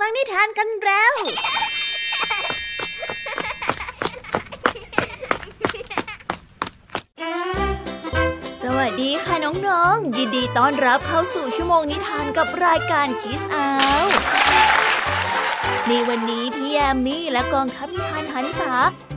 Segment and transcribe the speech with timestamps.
[0.00, 1.14] ฟังนิทานกันแล้ว
[8.62, 13.70] สวัสดีค่ะน้องๆ ยินดีต้อนรับเข้าสู่ชั่วโมงนิทานกับรายการคิสอา
[14.02, 14.04] ว
[15.88, 18.72] ในวันนี้พี่แอมมี่และกองทัพนิทานหันษา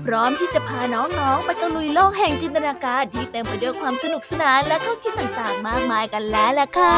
[0.05, 6.95] พร้อมที่จะพาน้องๆ ไปตะลุยโลกแห่งจินตนาการที่เต็มไปด้วยความสนุกสนานและข้อคิดต่างๆ มากมายกันแล้วล่ะค่ะ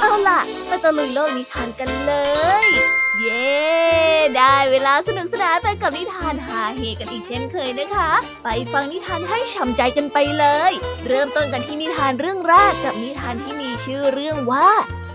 [0.00, 2.12] เอาล่ะ ไปตะลุยโลกนิทานกันเล
[2.64, 2.66] ย
[3.22, 3.52] เย้
[4.36, 8.10] ได้เวลาสนุกสนานไปกับนิทานหาเฮกันอีกเช่นเคยนะคะ
[8.44, 10.72] ไปฟังนิทานให้ช่ำใจกันไปเลย
[11.06, 14.68] เริ่มต้นกันที่นิทานเรื่องแรกกับนิทานที่มีชื่อเรื่องว่า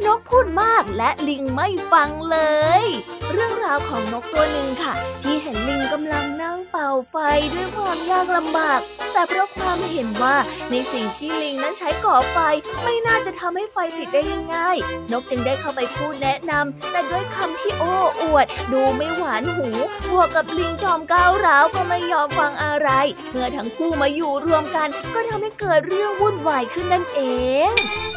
[0.05, 2.37] นกพูดมากและลิงไม่ฟังเล
[2.81, 2.83] ย
[3.31, 7.15] เรื่องราวของนกตัวหนึ่งค่ะ ที่เห็นลิงกำลังนั่งเป่าไฟ
[7.53, 8.79] ด้วยความยากลำบาก
[9.13, 10.35] แต่เพราะความเห็นว่า
[10.71, 12.37] ในสิ่งที่ลิงนั้นใช้ก่อไฟ
[12.83, 14.21] ไม่น่าจะทำให้ไฟติดได้
[14.53, 19.67] ง่ายๆนกจึงได้เข้าไปพูดแนะนำแต่ด้วยคำที่โอ้อวด ดูไม่หวานหู
[20.11, 22.89] บวกกับลิงจอมก้าวร้าวก็ไม่ยอมฟังอะไร
[23.31, 27.21] เมื่อทั้งคู่มาอยู่รวมกัน ก็ทำให้เกิดเรื่องวุ่นวายขึ้นนั่นเอ
[27.69, 27.71] ง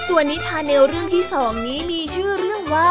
[0.08, 2.90] ส่วนนิทานในเรื่องที่สองนี้มีชื่อเรื่องว่า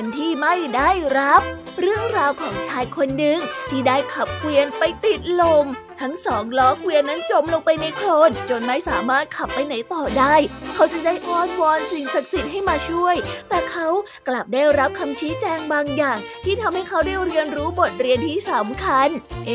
[0.16, 1.42] ที่ไม่ได้รับ
[1.80, 3.38] เรื่องราวของชายคนหนึ่ง
[3.70, 5.66] ที่ได้ขับเกวียนไปติดลม
[6.00, 10.34] ทั้งสองล้อเกวียนนั้นจมลงไปในโคลนจนไม่สามารถขับไปไหนต่อได้
[10.74, 13.16] เขาจึงได้อ้อนวอนสิ่งศักดิ์สิทธิ์ให้มาช่วย
[13.48, 13.86] แต่เขา
[14.28, 19.08] กลับได้รับคำชี้แจงบางอย่าง ที่ทำให้เขาได้เรียนรู้บทเรียนที่สำคัญ
[19.46, 19.50] เอ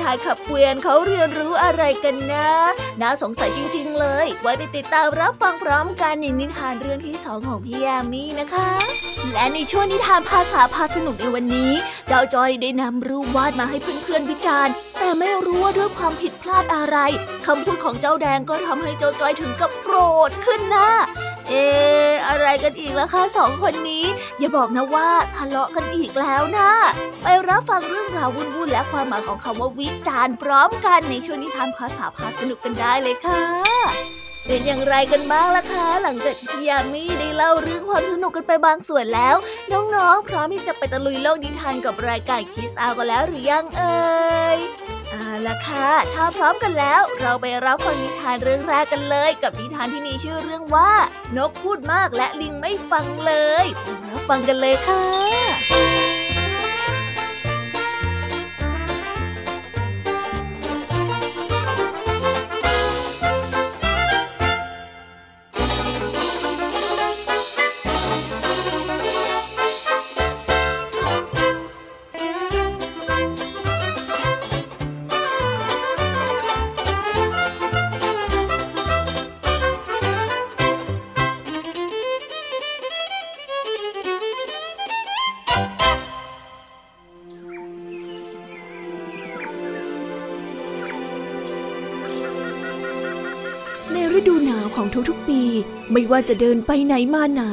[0.00, 2.50] ชายขับเกวียนเขาเรียนรู้อะไรกันนะ
[3.00, 8.70] น่าสงสัยจริง ๆ เลย ไว้ไปติดตามรับฟังพร้อมกันในนิทานเรื่องที่สองของพี่แยมมี่นะคะ
[9.32, 11.72] และในช่วงนิทานภาษาพาสนุกในวันนี้
[12.08, 14.72] เจ้าจอยได้นำรูปวาดมาให้เพื่อนๆวิจารณ์
[15.08, 16.96] แต่ไม่รู้ว่าด้วยความผิดพลาดอะไร
[17.46, 19.96] คำพูดของเจ้าแดงก็ทำให้เจ้าจอยถึงกับโกร
[20.28, 20.90] ธขึ้นนะ
[21.48, 21.66] เอ๊
[22.28, 24.04] อะไรกันอีกล่ะคะสองคนนี้
[24.38, 26.70] อย่าบอกนะว่าทะเลาะกันอีกแล้วนะ
[27.22, 33.42] ไปรับฟังเรื่องราววุ่นๆและความหมายของคำว่าวิจารณ์พร้อมกันในช่วงนิทานภาษาพาสนุกกันได้เลยค่ะ
[34.46, 39.36] เป็นอย่างไรกันบ้างล่ะคะ หลังจากที่ยามีได้เล่าเรื่องความสนุกกันไปบางส่วนแล้ว
[39.72, 43.98] น้องๆ พร้อมที่จะไปตะลุยโลกนิทานกับรายการคิสอากันแล้วหรือยังเอ่
[44.56, 44.58] ย
[45.10, 50.92] เอาละค่ะ ถ้าพร้อมกันแล้ว เราไปรับฟังนิทานเรื่องแรกกันเลย กับนิทานที่มีชื่อเรื่องว่า
[51.36, 53.32] นกพูดมากและลิงไม่ฟังเล
[53.62, 53.64] ย
[54.08, 55.87] รับฟังกันเลยค่ะ
[95.98, 97.44] ไม่ว่าจะเดินไปไหนมาไหน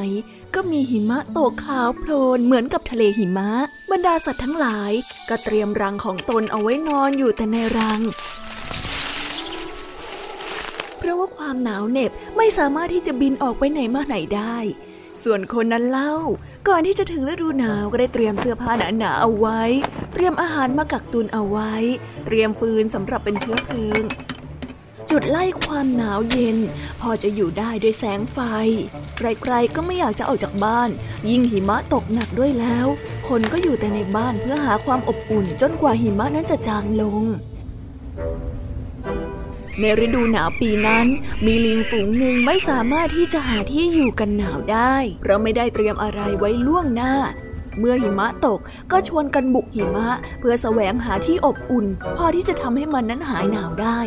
[0.54, 3.50] ก็มีหิมะตกขาวโพลนเหมือนกับทะเลหิมะ
[3.90, 4.92] บรรดาสัตว์ทั้งหลาย
[5.28, 8.00] ก็เตรียมรังของตนเอาไว้นอนอยู่แต่ในรัง
[10.98, 14.56] เพราะว่าความหนาวเหน็บไม่สามารถที่จะบินออกไปไหนมาไหนได้
[15.22, 16.14] ส่วนคนนั้นเล่า
[16.68, 19.62] ก่อนที่จะถึงฤดูหนาวก็ได้เตรียมเสื้อผ้าหนาๆเอาไว้
[20.12, 21.72] เตรียมอาหารมากักตุนเอาไว้
[22.26, 24.02] เตรียมฟืนสำหรับเป็นเชื้อเพลิง
[25.10, 26.58] จุดไล่ความหนาวเย็น
[27.00, 28.38] พอจะอยู่ได้ด้วยแสงไฟ
[29.16, 30.90] ใครๆก็ไม่อยากจะออกจากบ้าน
[31.30, 32.86] ยิ่งหิมะตกหนักด้วยแล้ว
[33.28, 37.22] คนก็อยู่แต่ในบ้านเพื่อหาความอบอุ่นจนกว่าหิมะนั้นจะจางลง
[39.80, 41.06] ในฤดูหนาวปีนั้น
[41.44, 47.14] มีลิงฝูงหนึ่งไม่สามารถที่จะหาที่อยู่กันหนาวได้ เพราะไม่ได้เตรียมอะไรไว้ล่วงหน้า
[47.78, 48.60] เมื่อหิมะตก
[48.92, 50.08] ก็ชวนกันบุกหิมะ
[50.40, 54.00] เพื่อแสวงหาที่อบอุ่น พอที่จะทำให้มันนั้นหายหนาวได้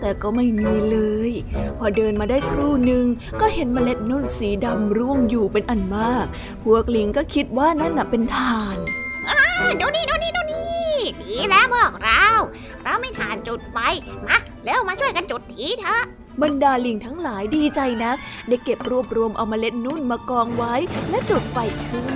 [0.00, 0.98] แต่ก็ไม่มีเล
[1.30, 1.32] ย
[1.78, 3.06] พอเดินมาได้ครู่หนึ่ง
[3.40, 6.26] ก็เห็นเมล็ดนุ่นสีดำร่วงอยู่เป็นอันมาก
[6.64, 8.76] พวกลิงก็คิดว่านั่นน่ะเป็นทาน
[9.80, 10.92] ดูนี่ดูนี่ดูนี่
[11.22, 12.24] ดีแล้วพวกเรา
[12.82, 13.76] เราไม่ทานจุดไฟ
[14.28, 16.02] มาแล้วมาช่วยกันจุดทีเถอะ
[16.42, 18.16] บรรดาลิงทั้งหลายดีใจนัก
[18.48, 20.74] ได้เก็บรวบรวมเอาเมล็ดนุ่นมากองไว้
[21.10, 21.56] และจุดไฟ
[21.88, 22.06] ขึ้น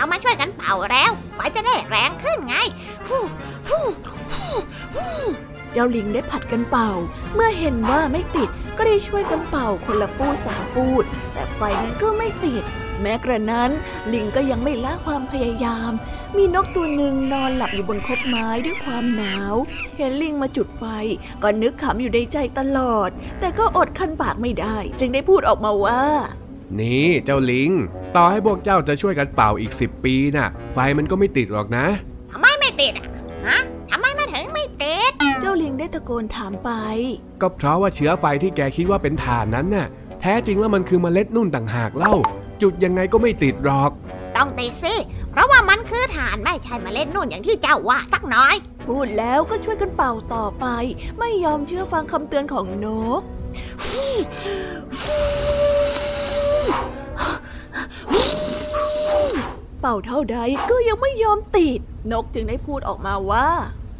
[0.00, 2.56] เรามาช่วยกันเป่าแล้วไฟจะได้แรงขึ้นไง
[5.72, 6.90] เจ้าลิงได้ผัดกันเป่า
[7.34, 12.64] เมื่อเห็นว่าไม่ติดก็ได้ช่วยกันเป่าคนละฟูสามฟูด แต่ไฟนั้นก็ไม่ติด
[13.02, 13.70] แม้กระนั้น
[14.12, 15.92] ลิงก็ยังไม่ละความพยายาม
[16.36, 19.54] มีนกตัวหนึ่งนอนหลับอยู่บนคบไม้ด้วยความหนาว
[19.96, 20.84] เห็นลิงมาจุดไฟ
[21.42, 23.10] ก็นึกขำอยู่ในใจตลอด
[23.40, 26.02] แต่ก็อดคันปากไม่ได้ จึงได้พูดออกมาว่า
[26.78, 27.70] นี่เจ้าลิง
[28.16, 31.86] ต่อให้พวกเจ้าจะช่วยกันเป่าอีกสิบปีน่ะ ไฟมันก็ไม่ติดหรอกนะ
[32.32, 33.06] ทำไมไม่ติดอะ
[33.46, 33.58] ฮะ
[33.90, 36.70] ทำไมมันถึงไม่ติด เจ้าลิงได้ตะโกนถามไป
[37.40, 39.86] ก็เพราะว่าเชื้อไฟที่แกคิดว่าเป็นถ่านนั้นน่ะ
[40.20, 42.14] แท้จริงแล้วมันคือเมล็ดนุ่นต่างหากเล่า
[42.62, 43.90] จุดยังไงก็ไม่ติดหรอก
[44.36, 44.94] ต้องติดสิ
[45.30, 48.54] เพราะว่ามันคือฐานไม่ใช่เมาเล่นนุ่นอย่างที่เจ้าว่าสักน้อย
[48.86, 50.66] พูดแล้วก็ช่วยกันเป่าต่อไป
[51.18, 52.86] ไม่ยอมเชื่อฟังคำเตือนของน
[53.20, 53.22] ก
[59.80, 60.38] เป่าเท่าใด
[60.70, 61.80] ก็ยังไม่ยอมติด
[62.12, 63.46] นกจึงได้พูดออกมาว่า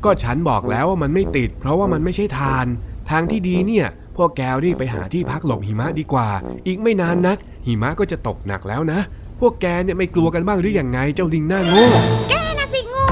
[0.05, 2.67] ก็ฉันบอกแล้วว่ามันไม่ติด เพราะว่ามันไม่ใช่ทาน
[3.11, 3.87] ทางที่ดีเนี่ย
[4.17, 6.29] พวกแกรีบไปหาที่พักหลบหิมะดีกว่า
[6.67, 9.01] อีกไม่นานนัก หิมะก็จะตกหนักแล้วนะ
[9.41, 11.87] พวกแกเนี่ยไม่กลัวกันบ้างหรืออยังไงเจ้าลิงหน้าโง่
[12.31, 13.09] แกนะสิโง่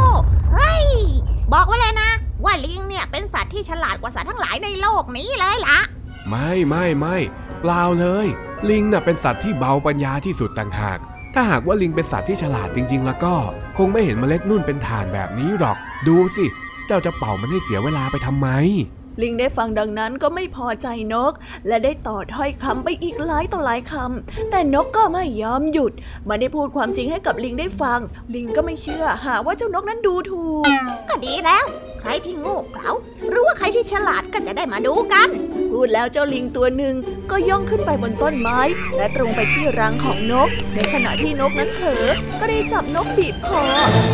[0.53, 0.87] เฮ้ย
[1.53, 2.11] บอกไว้เลยนะ
[2.45, 5.79] ว่าลิงเนี่ยเป็นสัตว์ที่ฉลาดกว่าสัตว์ทั้งหลายในโลกนี้เลยล่ะ
[6.29, 7.17] ไม่ไม่ไม่
[7.61, 8.27] เปล่าเลย
[8.71, 10.99] ลิงน่ะเป็นสัตว์ที่เบาปัญญาที่สุดต่างหาก
[11.41, 13.35] ถ้าหากว่าลิงเป็นสัตว์ที่ฉลาดจริง ๆ แล้วก็
[13.79, 15.77] คงไม่เห็นเมล็ดนุ่นเป็นฐานแบบนี้หรอก
[16.09, 16.45] ดูสิ
[16.87, 18.49] เจ้าจะเป่ามันให้เสียเวลาไปทำไม
[19.23, 21.33] ลิงได้ฟังดังนั้นก็ไม่พอใจนก
[21.67, 25.93] และได้ต่อถ้อยคำไปอีกหลายต่อหลายคำแต่นกก็ไม่ยอมหยุด
[26.27, 28.01] ไมาได้พูดความจริงให้กับลิงได้ฟัง
[28.35, 30.65] ลิงก็ไม่เชื่อหาว่าเจ้านกนั้นดูถูก
[31.09, 31.65] ก็ดีแล้ว
[32.01, 32.91] ใครที่โง่เขลา
[33.29, 35.29] หรือว่าใครที่ฉลาดก็จะได้มาดูกัน
[35.71, 36.95] พูดแล้วเจ้าลิงตัวหนึ่ง
[37.31, 38.61] ก็ย่องขึ้นไปบนต้นไม้
[38.97, 42.07] และตรงไปที่รังของนก ในขณะที่นกนั้นเผลอ
[42.41, 43.63] ก็ได้จับนกบีบคอ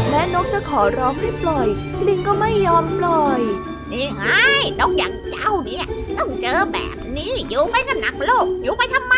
[0.09, 1.69] แม้นกจะขอร้องให้ปล่อย
[2.07, 3.41] ลิงก็ไม่ยอมปล่อย
[3.93, 4.25] นี่ไง
[4.81, 5.85] นกอย่างเจ้าเนี่ย
[6.19, 9.15] ต้องเจอแบบนี้อยู่ไปก็หนักโลกอยู่ไปทำไม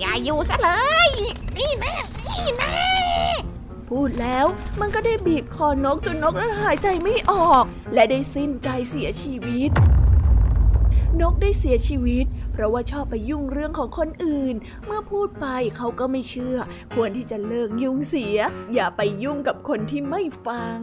[0.00, 0.70] อย่าอยู่ซะเล
[1.06, 1.08] ย
[1.56, 1.94] นี่แน่
[2.28, 2.74] นี่แน่
[3.90, 4.46] พูดแล้ว
[4.80, 7.64] มันก็ได้บีบคอนกจนนกนั้นหายใจไม่ออก
[7.94, 9.70] และได้สิ้นใจเสียชีวิต
[11.20, 14.54] นกได้เสียชีวิต เพราะว่าชอบไปยุ่งเรื่องของคนอื่น
[14.86, 15.46] เมื่อพูดไป
[15.76, 16.58] เขาก็ไม่เชื่อ
[16.94, 18.38] ควรที่จะเลิกยุ่งเสีย
[18.74, 20.78] อย่าไปยุ่งกับคนที่ไม่ฟัง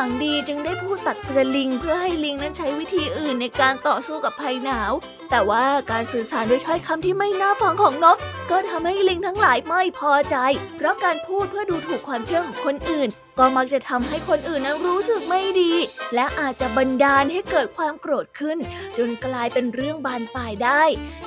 [0.00, 4.92] วังดีจึงได้พูดตักเตือนลิงเพื่อให้ลิงนั้นใช้วิธีอื่นในการต่อสู้กับภัยหนาว
[5.30, 8.18] แต่ว่าการสื่อสารด้วยถ้อยคำที่ไม่น่าฟังของนก
[8.50, 10.36] ก็ทำให้ลิงทั้งหลายไม่พอใจ
[10.76, 13.08] เพราะการพูดเพื่อดูถูกความเชื่อของคนอื่น
[13.40, 15.72] ก็มักจะทำให้คนอื่นนั้นรู้สึกไม่ดี
[16.14, 18.58] และอาจจะบันดาลให้เกิดความโกรธขึ้น
[18.98, 20.82] จนกลายเป็นเรื่องบานปลายได้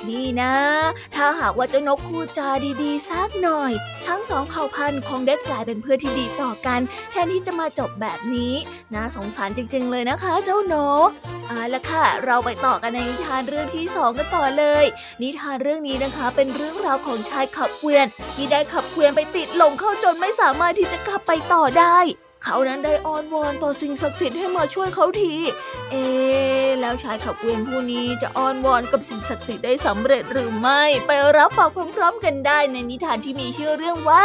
[0.08, 0.54] นี่นะ
[1.16, 2.48] ถ้าหากว่าเจ้านกพูดจา
[2.82, 3.72] ดีๆสักหน่อย
[4.06, 6.80] ทั้งสองเผ่าพันธุ์คงได้กลายเป็นเพื่อนที่ดีต่อกัน
[7.10, 8.54] แทนที่จะมาจบแบบนี้
[8.94, 10.76] น่าสงสารจริง ๆ เลยนะคะ เจ้าน
[11.08, 11.10] ก
[11.48, 14.84] เอาละค่ะ เราไปต่อกันในนิทานเรื่องที่สองกันต่อเลย
[15.22, 21.98] นิทานเรื่องนี้นะคะ เป็นเรื่องราวของชายขับเกวียนที่ได้ขับ เกวียนไปติดลมเข้าจนไม่สามารถที่จะขับไปต่อได้
[22.44, 25.34] เขานั้นได้อ้อนวอนต่อสิ่งศักดิ์สิทธิ์ให้มาช่วยเขาที
[25.90, 26.04] เอ๊
[26.80, 34.24] แล้วชายขับเกวียนผู้นี้จะอ้อนวอนกับสิ่งศักดิ์สิทธิ์ได้สำเร็จหรือไม่ ไปรับฟังพร้อมๆกันได้ในนิทานที่มีชื่อเรื่องว่า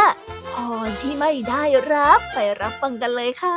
[0.52, 0.54] พ
[0.88, 3.52] รที่ไม่ได้รับ ไปรับฟังกันเลยค่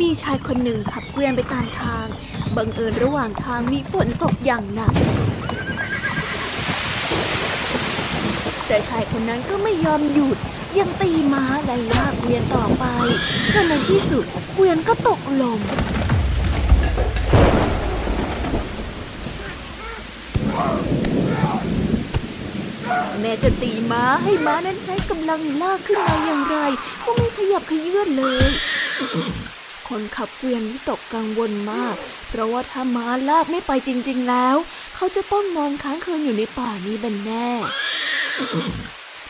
[0.00, 2.06] มีชายคนหนึ่งขับเกวียนไปตามทาง
[2.56, 4.94] บังเอิญระหว่างทางมีฝนตกอย่างหนัก
[8.66, 10.38] แต่ชายคนนั้นก็ไม่ยอมหยุด
[10.78, 12.84] ยังตีม้าและลากเกวียนต่อไป
[13.54, 14.24] จนในที่สุด
[14.54, 15.58] เกวียนก็ตกลง
[23.20, 26.56] แม้จะตีม้าให้ม้านั้นใช้กำลังลากขึ้นมาอย่างไร
[27.04, 28.48] ก็ไม่ขยับขยื่นเลย
[29.88, 31.96] คนขับเกวียนวิตกกังวลมาก
[32.28, 34.56] เพราะว่าถ้าม้าลากไม่ไปจริง ๆ แล้ว
[34.96, 37.48] เขาจะต้องนอนค้างคืนอยู่ในป่านี้เป็นแน่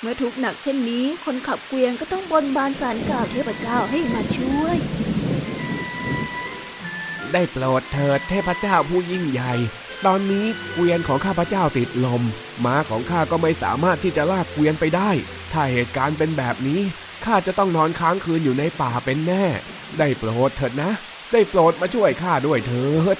[0.00, 4.76] เมื่อทุกข์หนักเช่นนี้ คนขับเกวียนก็ต้องบนบานสารกล่าวเทพเจ้าให้มาช่วย
[7.32, 9.52] ได้โปรดเถิดเทพเจ้าผู้ยิ่งใหญ่
[10.06, 12.22] ตอนนี้เกวียนของข้าพเจ้าติดลม
[12.64, 15.10] ม้าของข้าก็ไม่สามารถที่จะลากเกวียนไปได้
[15.52, 16.80] ถ้าเหตุการณ์เป็นแบบนี้
[17.24, 19.44] ข้าจะต้องนอนค้างคืนอยู่ในป่าเป็นแน่
[19.98, 20.90] ได้โปรดเถิดนะ
[21.32, 23.16] ได้โปรดมาช่วยข้าด้วยเถิด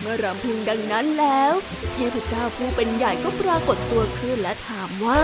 [0.00, 1.52] เมื่อรำพึงดังนั้นแล้ว
[1.94, 5.22] เทพเจ้าผู้เป็นใหญ่ก็ปรากฏตัวขึ้นและถามว่า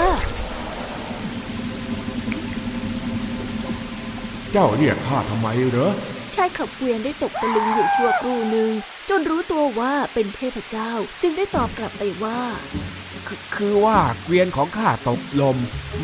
[4.53, 5.93] เจ้าเรียกข้าทำไมเหรอ
[6.35, 8.71] ชายขับเกวียนได้ตกตะลึงอยู่ชั่วครู่หนึ่ง
[9.09, 10.91] จนรู้ตัวว่าเป็นเทพเจ้า
[11.23, 12.41] จึงได้ตอบกลับไปว่า
[13.29, 15.57] คือคือว่าเกวียนของข้าตกลม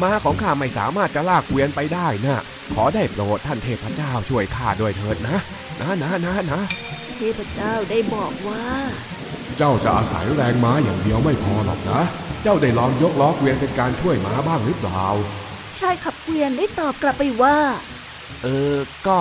[0.02, 2.42] ม้าของข้าไม่สามารถจะลากเกวียนไปได้นะ
[2.74, 5.38] ขอได้โปรดท่านเทพเจ้าช่วยข้าด้วยเถิดนะ
[5.80, 6.60] นะนะนะนะ
[7.16, 8.64] เทพเจ้าได้บอกว่า
[9.58, 12.00] เจ้าจะอาศัยแรงม้าอย่างเดียวไม่พอหรอกนะ
[12.42, 15.04] เจ้าได้ลองยกล้อเกวียนเป็นการช่วยม้าบ้างหรือเปล่า
[15.78, 17.56] ชายขับเกวียนได้ตอบกลับไปว่า
[18.42, 18.74] เออ
[19.08, 19.18] ก็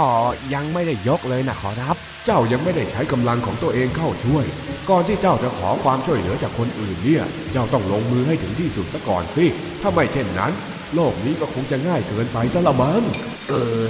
[0.54, 1.96] ยังไม่ได้ยกเลยนะขอรับ
[2.26, 4.46] เจ้ายังไม่ได้ใช้กำลังของตัวเองเข้าช่วย
[4.90, 9.46] ก่อนที่เจ้าจะขอความช่วยเหลือจากคนอื่นเนี่ย เจ้าต้องลงมือให้ถึงที่สุดซะก่อนสิ
[9.82, 10.52] ถ้าไม่เช่นนั้น
[10.96, 13.02] โลกนี้ก็คงจะง่ายเกินไปซะละมั้ง
[13.50, 13.86] เออ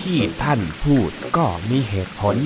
[0.00, 2.36] ที่ท่านพูดก็มีเหตุผล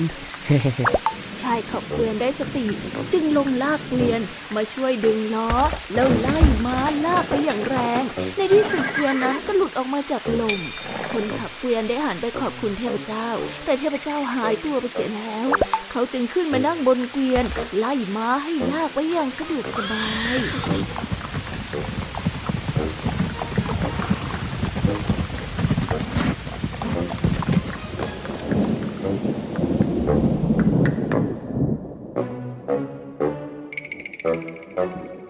[1.43, 2.67] ชายขับเกวียนได้สติ
[3.13, 4.21] จึงลงลากเกวียน
[4.55, 5.51] มาช่วยดึงล้อ
[5.93, 8.03] แล้วไล่ม้าลากไปอย่างแรง
[8.37, 10.59] ในที่สุดเกวียนนั้นก็หลุดออกมาจากลม
[11.11, 13.29] คนขับเกวียนได้หันไปขอบคุณเทพเจ้า
[13.65, 15.47] แต่เทพเจ้าหายตัวไปเสียแล้ว
[15.91, 17.45] เขาจึงขึ้นมานั่งบนเกวียน
[17.77, 20.37] ไล่ม้าให้ลากไปอย่างสะดวกสบาย
[34.77, 35.22] ถึ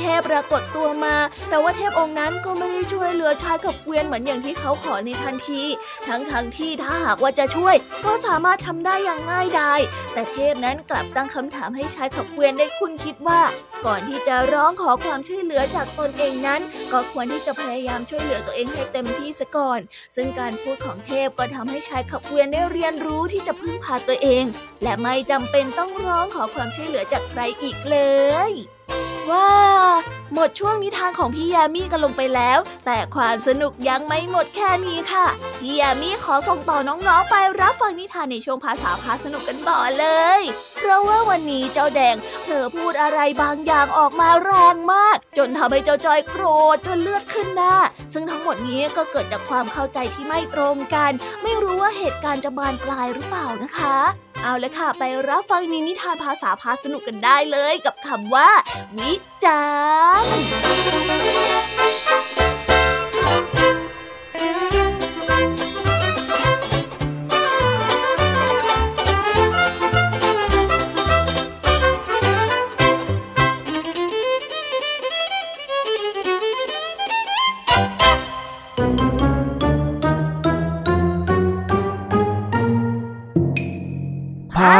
[0.00, 1.16] เทพปรากฏตัวมา
[1.50, 5.62] แต่ว่าเทพองค์นั้นก็ไม่ได้ช่วยเหลือชายกับเกวียนเหมือนอย่างที่เขาขอในทันที
[6.08, 9.80] ทั้งทั้งที่ถ้าหากว่าจะช่วย ก็สามารถทำได้อย่างง่ายดาย
[10.12, 13.40] แต่เทพนั้นกลับตั้งคำถามให้ชายขับเกวียนได้คุณคิดว่า
[13.86, 16.60] ก่อนที่จะร้องขอความช่วยเหลือจากตนเองนั้น
[16.92, 19.80] ก็ควรที่จะพยายามช่วยเหลือตัวเองให้เต็มที่ซะก่อน
[20.16, 24.44] ซึ่งการพูดของเทพก็ทำให้ชายขับเกวียนได้เรียนรู้ที่จะพึ่งพาตัวเอง
[24.82, 27.98] และไม่จำเป็นต้องร้องขอความช่วยเหลือจากใครอีกเล
[28.50, 28.52] ย
[29.30, 29.50] ว้า
[30.34, 35.26] หมดช่วงนิทานของพี่ยามีกันลงไปแล้ว แต่ความสนุกยังไม่หมดแค่นี้ค่ะ
[35.60, 40.06] พี่ยามีขอส่งต่อน้องๆไปรับฟังนิทานในช่วงภาษาพาสนุกกันต่อเล
[40.38, 40.40] ย
[40.76, 46.44] เพราะว่าวันนี้เจ้าแดงเผลอพูดอะไรบางอย่างออกมาแรงมาก จนทำให้เจ้าจอยโกร
[46.74, 47.74] ธจนเลือดขึ้นหน้า
[48.12, 53.96] ซึ่งทั้งหมดนี้ก็เกิดจากความเข้าใจที่ไม่ตรงกัน ไม่รู้ว่าเหตุการณ์จะบานปลายหรือเปล่านะคะ
[54.42, 58.50] เอาละค่ะ ไปรับฟังนินิทานภาษาพาสนุกกันได้เลยกับคำว่า
[58.98, 59.12] วิ
[59.44, 59.64] จา
[60.22, 60.30] รณ์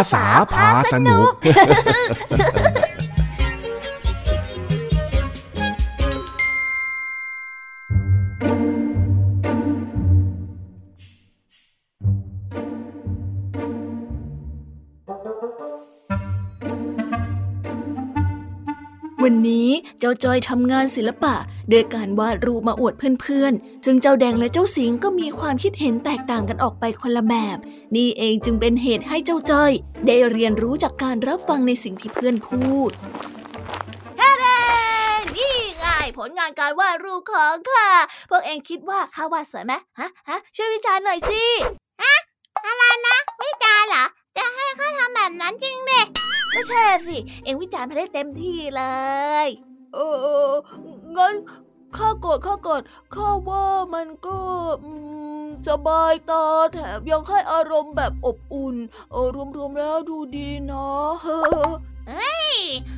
[0.00, 1.28] ภาษาพาสนุก
[19.32, 19.70] วันนี้
[20.00, 21.34] เจ้าจอยทำงานศิลปะ
[21.70, 27.58] โดยการวาดรูปมาอวดเพื่อนๆ ซึ่งเจ้าแดงและเจ้าสิงก็มีความคิดเห็นแตกต่างกันออกไปคนละแบบ
[27.96, 29.72] นี่เองจึงเป็นเหตุให้เจ้าจอย
[30.06, 32.90] ได้เรียนรู้จากการรับฟังในสิ่งที่เพื่อนพูด
[34.18, 34.30] เฮ้
[35.36, 35.86] นี่ไง
[36.18, 37.90] ผลงานการวาดรูปของค่ะ
[38.30, 41.44] พวกเองคิดว่าข้าวาดสวยไหมฮะฮะช่วยวิจารณ์หน่อยสิ
[42.66, 44.04] อะไรนะ วิจารณ์เหรอ
[44.36, 46.00] จะให้เขาทำแบบนั้นจริงดิ
[46.54, 48.82] ก็ใช่สิ เองวิจารณ์ไม่ได้เต็มที่เล
[49.46, 49.48] ย
[49.94, 49.98] เอ
[50.48, 50.52] อ
[51.16, 51.34] งั้น
[51.96, 52.82] ข้ากดข้ากด
[53.14, 53.64] ข้าว่า
[53.94, 54.38] มันก็
[54.84, 54.90] อื
[55.42, 58.76] มสบายตาแถมยังให้อารมณ์แบบอบอุ่น
[59.12, 60.88] เออรวมๆแล้วดูดีนะ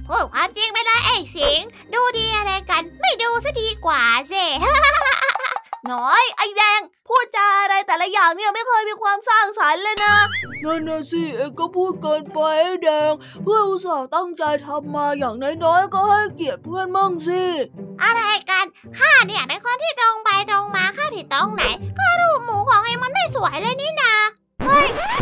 [0.09, 1.61] พูดความจริงไปเลยไอ้สิง
[1.95, 4.45] ดูดีอะไรกัน ไม่ดูซะดีกว่าสิ
[5.93, 10.17] น้อย ไอ้แดง พูดจาอะไรแต่ละอย่างเนี่ยไม่เคยมีความสร้างสรรค์เลยนะ
[10.65, 17.43] นั่นนะสิเองก็พูดเกินไปไอ้แดง เพื่อนอุตส่าห์ตั้งใจทำมาอย่างน้อยๆก็ให้เกียรติเพื่อนมั่งสิ
[18.03, 18.65] อะไรกัน
[18.99, 21.63] ข้าเนี่ยเป็นคนที่ตรงไปตรงมาข้าผิดตรงไหน
[21.99, 24.15] ก็รูปหมูของเองมันไม่สวยเลยนี่นา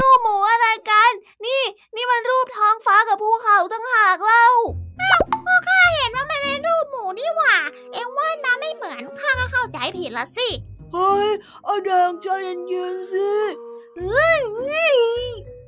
[0.00, 1.11] รูปหมูอะไรกัน
[1.45, 1.62] นี่
[1.97, 4.47] นี่มันรูปท้องฟ้ากับภูเขาตั้งหากเล่า
[5.66, 7.57] ข้าเห็นว่ามันเป็นรูปหมูนี่หว่า
[7.92, 10.49] เอ็งวาดมาไม่เหมือนข้าก็เข้าใจผิดละสิ
[10.92, 11.28] เฮ้ย
[11.64, 12.26] ไอ้แดงใจ
[12.69, 13.28] เย็นๆสิ
[13.99, 14.40] เฮ้ย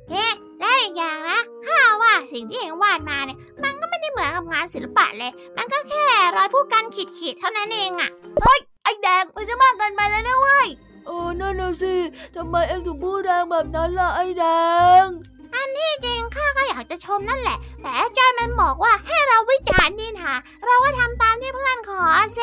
[0.09, 8.09] เอ๊ะและอีกอย่างนะข้าว่าสิ่งที่เอ็งวาดมาเนี่ย มันก็ไม่ได้เหมือนกับงานศิลปะเลย มันก็แค่รอยผู้กันขีดๆเท่านั้นเองอะ
[8.83, 10.67] ไอ้แดงมันจะมากเกินไปแล้วนะเว้ย
[11.05, 11.95] เออนั่นน่ะสิ
[12.35, 14.43] ทำไมเอ็งถึงพูดแรงแบบนั้นล่ะไอ้แด
[15.03, 15.05] ง
[15.53, 16.12] อันที่จริงข้าก็
[16.67, 20.33] อยากจะชมนั่นแหละ แต่อาจารย์มันบอกว่าให้เราวิจารณ์นี่นะ
[20.65, 22.03] เราก็ทำตามที่เพื่อนขอ
[22.35, 22.39] เซ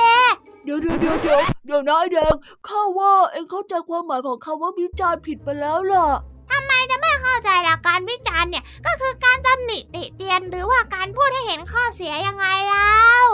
[0.65, 2.35] เดี๋ยวเดี๋ยวเดี๋ยวเดี๋ยวเดี๋ยวนะไอ้แดง
[2.69, 6.07] ข้าว่าเอ็งเข้าใจความหมายของคำว่าวิจารณ์ผิดไปแล้วล่ะ
[6.51, 13.25] ทำไมจะไม่เข้าใจล่ะการวิจารณ์เนี่ยก็คือการตำหนิติเตียนหรือว่าการพูดให้เห็นข้อเสียยังไงแล้ว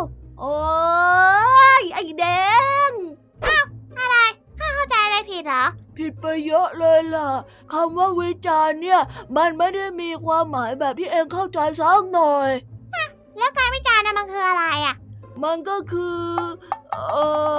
[0.41, 0.57] โอ้
[1.81, 2.25] ยไอ้แด
[2.91, 2.93] ง
[3.45, 3.59] อะไรข้า
[3.95, 4.46] เข้า
[4.91, 5.65] ใจอะไรผิดเหรอ
[5.99, 7.29] ผิดไปเยอะเลยล่ะ
[7.73, 9.01] คำว่าวิจารณ์เนี่ย
[9.37, 12.51] มันไม่ได้มีความหมายแบบที่เองเข้าใจสักหน่อย
[13.39, 14.97] แล้วการวิจารณ์น่ะมันคืออะไรอะ
[15.45, 16.21] มันก็คือ
[16.91, 16.97] เอ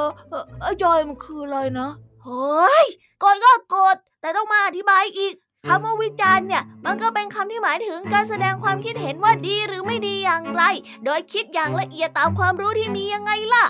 [0.01, 1.89] อเอ่อไอ้จอยมันคืออะไรนะ
[2.24, 2.86] เฮ้ย
[3.24, 5.34] กดก็กด แต่ต้องมาอธิบายอีก
[5.67, 10.63] คำว่าวิจารณ์เนี่ย มันก็เป็นคำที่หมายถึงการแสดงความคิดเห็นว่าดีหรือไม่ดีอย่างไร
[11.05, 13.65] โดยคิดอย่างละเอียดตามความรู้ที่มียังไงล่ะ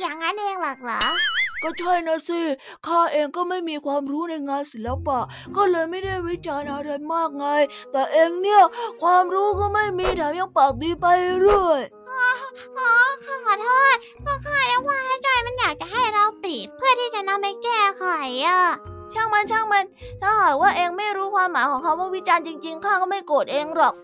[0.00, 1.00] อย่างนั้นเองหรอกเหรอ
[1.62, 2.42] ก็ใช่นะสิ
[2.86, 5.18] ข้าเองก็ไม่มีความรู้ในงานศิลปะ
[5.56, 7.46] ก็เลยไม่ได้วิจารณ์อะไรมากไง
[7.92, 8.62] แต่เองเนี่ย
[9.02, 11.06] ความรู้ก็ไม่มีแถมยังปากดีไป
[11.40, 11.82] เรื่อย
[12.78, 12.92] อ๋อ
[13.24, 13.96] ข้าขอโทษ
[14.26, 18.04] ก็ข้าได้ว่าให้จอยมันอยากจะให้เราติเพื่อที่จะนำไปแก้ไข
[18.46, 18.62] อะ
[19.16, 19.84] ช่างมันช่างมัน
[20.22, 23.94] ถ้าหากว่าเองไม่รู้ความหมายของคำว่าวิจารณ์จริงๆข้าก็ไม่โกรธเองหรอก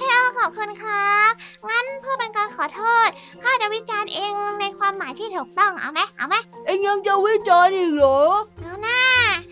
[0.00, 1.30] เฮ้ขอบคุณครับ
[1.70, 3.08] งั้นเพื่อเป็นการขอโทษ
[3.42, 6.34] ข้าจะวิจารณ์เองในความหมายที่ถูกต้องเอาไหมเอาไหม
[6.66, 8.20] เองยังจะวิจารณ์อีกเหรอ
[8.62, 9.00] เอาหน้า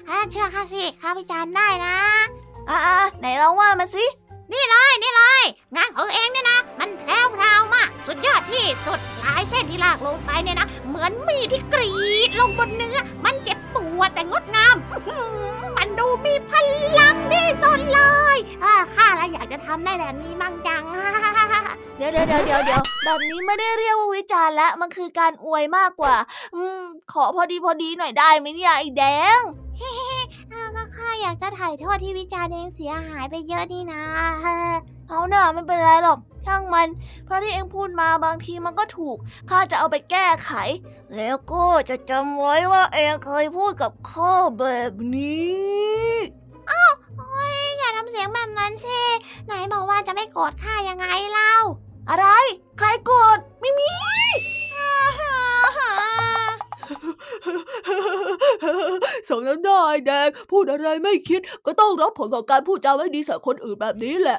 [0.08, 1.96] อ่าเชื่อข้าสิข้าวิจารณ์ได้นะ
[2.70, 2.78] อ่า
[3.20, 4.04] ไหนลองว่ามาสิ
[4.52, 5.42] นี่เลยนี่เลย
[5.76, 11.92] งานของเองเนี่ยนะ มันแพรวพราวมาก สุดยอดที่สุดลายเส้นที่ลากลงไปเนี่ยนะ เหมือนมีดที่กรี
[12.28, 12.30] ด
[19.90, 20.82] ได้แบบนี้มั่งจัง
[21.98, 26.16] เดี๋ยวเดี๋ยวเดี๋ยวเดี๋ยวเดี๋ยวแบบนี้ไม่ได้เรียกว่าวิจารณ์ละ มันคือการอวยมากกว่า
[26.54, 26.80] อืม
[27.12, 29.04] ขอพอดีพอดีหน่อยได้ไหมเนี่ยไอ้แด
[29.38, 29.40] ง
[30.52, 34.02] อ่าก็ข้าอยากจะถ่ายโทษที่วิจารณ์เองเสียหายไปเยอะนี่นะ
[35.08, 36.88] เอาหน่าไม่เป็นไรหรอกช่างมัน
[37.24, 39.16] เพราะที่เองพูดมาบางทีมันก็ถูก
[39.50, 40.52] ข้าจะเอาไปแก้ไข
[41.16, 46.10] แล้วก็จะจำไว้ว่าเองเคยพูดกับข้าแบบนี้
[46.68, 46.82] โอ้
[47.48, 47.59] ยอย่า
[47.96, 49.00] ทำเสียงแบบนั้นสิ
[49.46, 51.54] ไหนบอกว่าจะไม่โกรธข้ายังไงเล่า
[52.10, 52.26] อะไร
[52.78, 53.90] ใครโกรธไม่มี
[59.28, 64.38] สมน้ำหน้าไอ้แดง พูดอะไรไม่คิด ก็ต้องรับผลของการพูดจาไม่ดีใส่คนอื่นแบบนี้แหละ